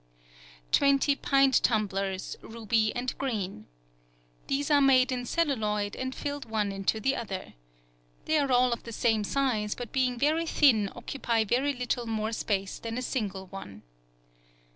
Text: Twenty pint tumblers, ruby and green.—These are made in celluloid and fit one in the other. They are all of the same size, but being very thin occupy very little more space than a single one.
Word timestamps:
Twenty 0.71 1.15
pint 1.15 1.61
tumblers, 1.61 2.35
ruby 2.41 2.91
and 2.95 3.15
green.—These 3.19 4.71
are 4.71 4.81
made 4.81 5.11
in 5.11 5.25
celluloid 5.27 5.95
and 5.95 6.15
fit 6.15 6.47
one 6.47 6.71
in 6.71 6.81
the 6.81 7.15
other. 7.15 7.53
They 8.25 8.39
are 8.39 8.51
all 8.51 8.73
of 8.73 8.81
the 8.81 8.93
same 8.93 9.23
size, 9.23 9.75
but 9.75 9.91
being 9.91 10.17
very 10.17 10.47
thin 10.47 10.91
occupy 10.95 11.43
very 11.43 11.73
little 11.73 12.07
more 12.07 12.31
space 12.31 12.79
than 12.79 12.97
a 12.97 13.03
single 13.03 13.45
one. 13.45 13.83